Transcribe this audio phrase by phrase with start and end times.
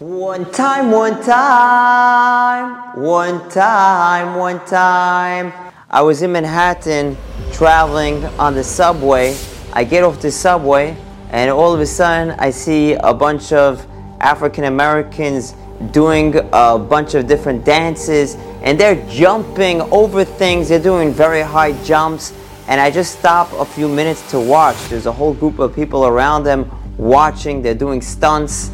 [0.00, 5.52] One time, one time, one time, one time.
[5.88, 7.16] I was in Manhattan
[7.52, 9.36] traveling on the subway.
[9.72, 10.96] I get off the subway,
[11.30, 13.86] and all of a sudden, I see a bunch of
[14.18, 15.54] African Americans
[15.92, 18.34] doing a bunch of different dances,
[18.64, 20.70] and they're jumping over things.
[20.70, 22.32] They're doing very high jumps,
[22.66, 24.88] and I just stop a few minutes to watch.
[24.88, 26.68] There's a whole group of people around them
[26.98, 27.62] watching.
[27.62, 28.72] They're doing stunts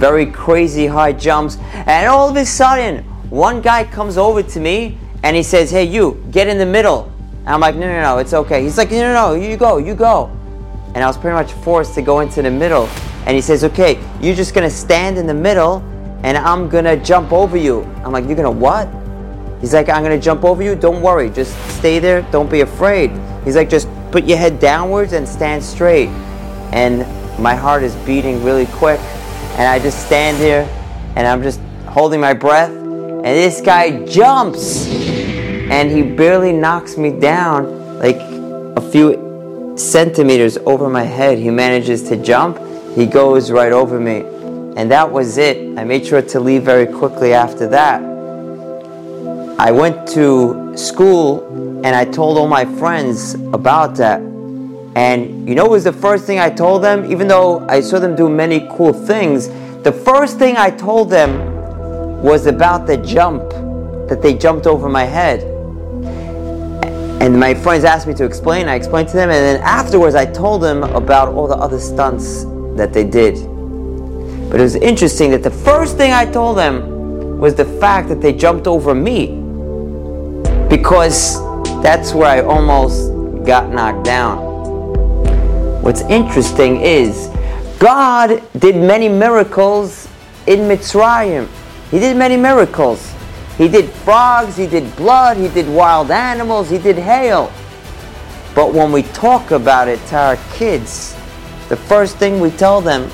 [0.00, 1.58] very crazy high jumps.
[1.74, 5.84] And all of a sudden, one guy comes over to me and he says, Hey,
[5.84, 7.12] you, get in the middle.
[7.40, 8.62] And I'm like, No, no, no, it's okay.
[8.62, 10.34] He's like, No, no, no, you go, you go.
[10.94, 12.86] And I was pretty much forced to go into the middle.
[13.26, 15.82] And he says, Okay, you're just gonna stand in the middle
[16.24, 17.82] and I'm gonna jump over you.
[18.02, 18.88] I'm like, You're gonna what?
[19.60, 20.74] He's like, I'm gonna jump over you.
[20.74, 22.22] Don't worry, just stay there.
[22.32, 23.10] Don't be afraid.
[23.44, 26.08] He's like, Just put your head downwards and stand straight.
[26.72, 27.00] And
[27.38, 28.98] my heart is beating really quick
[29.58, 30.68] and I just stand here
[31.16, 37.10] and I'm just holding my breath and this guy jumps and he barely knocks me
[37.18, 41.38] down like a few centimeters over my head.
[41.38, 42.58] He manages to jump,
[42.94, 44.24] he goes right over me.
[44.76, 45.78] And that was it.
[45.78, 48.00] I made sure to leave very quickly after that.
[49.58, 51.46] I went to school
[51.84, 54.29] and I told all my friends about that.
[54.96, 57.10] And you know was the first thing I told them?
[57.10, 59.48] Even though I saw them do many cool things,
[59.82, 63.48] the first thing I told them was about the jump
[64.08, 65.44] that they jumped over my head.
[67.22, 68.66] And my friends asked me to explain.
[68.68, 72.44] I explained to them, and then afterwards I told them about all the other stunts
[72.76, 73.34] that they did.
[74.50, 78.20] But it was interesting that the first thing I told them was the fact that
[78.20, 79.28] they jumped over me.
[80.68, 81.40] Because
[81.82, 83.12] that's where I almost
[83.46, 84.49] got knocked down.
[85.82, 87.28] What's interesting is
[87.78, 90.08] God did many miracles
[90.46, 91.48] in Mitzrayim.
[91.90, 93.14] He did many miracles.
[93.56, 97.52] He did frogs, he did blood, he did wild animals, he did hail.
[98.54, 101.14] But when we talk about it to our kids,
[101.68, 103.10] the first thing we tell them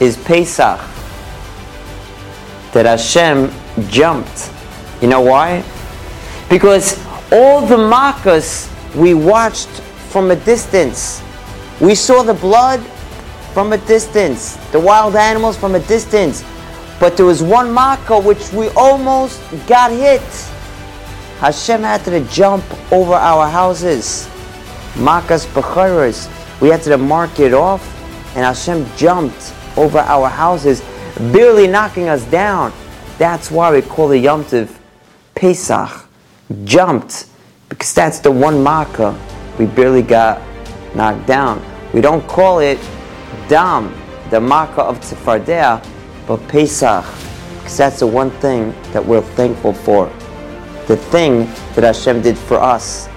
[0.00, 0.80] is Pesach.
[2.72, 3.50] That Hashem
[3.88, 4.50] jumped.
[5.00, 5.64] You know why?
[6.50, 6.98] Because
[7.32, 9.68] all the makas we watched
[10.10, 11.22] from a distance.
[11.80, 12.80] We saw the blood
[13.52, 16.44] from a distance, the wild animals from a distance.
[17.00, 20.22] But there was one makkah which we almost got hit.
[21.40, 24.28] Hashem had to jump over our houses.
[24.94, 26.28] Makas Bechoros.
[26.60, 27.82] We had to mark it off,
[28.36, 30.82] and Hashem jumped over our houses,
[31.32, 32.72] barely knocking us down.
[33.18, 34.70] That's why we call the Yom Tov
[35.34, 36.08] Pesach.
[36.64, 37.26] Jumped,
[37.68, 39.18] because that's the one makkah
[39.58, 40.40] we barely got
[40.94, 41.62] knocked down.
[41.92, 42.78] We don't call it
[43.48, 43.94] Dam,
[44.30, 45.86] the makkah of Tzfardea,
[46.26, 47.04] but Pesach,
[47.56, 50.06] because that's the one thing that we're thankful for.
[50.86, 53.08] The thing that Hashem did for us.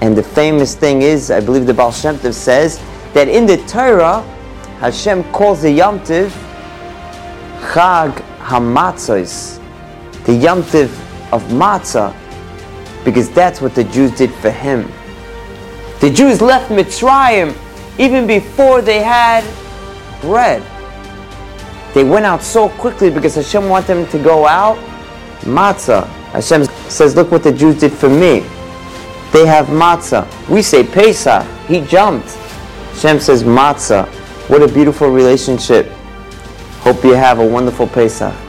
[0.00, 2.80] And the famous thing is, I believe the Baal Shem Tov says,
[3.14, 4.22] that in the Torah,
[4.80, 6.30] Hashem calls the Yom Tov
[7.72, 9.58] Chag Hamatzos,
[10.24, 10.90] the Yom Tov
[11.32, 12.14] of Matzah,
[13.04, 14.90] because that's what the Jews did for him.
[16.04, 17.56] The Jews left Mitzrayim
[17.98, 19.42] even before they had
[20.20, 20.62] bread.
[21.94, 24.76] They went out so quickly because Hashem wanted them to go out.
[25.44, 26.06] Matzah.
[26.32, 28.40] Hashem says, Look what the Jews did for me.
[29.32, 30.28] They have matzah.
[30.50, 31.46] We say Pesach.
[31.68, 32.28] He jumped.
[32.92, 34.06] Hashem says matzah.
[34.50, 35.88] What a beautiful relationship.
[36.80, 38.43] Hope you have a wonderful Pesach.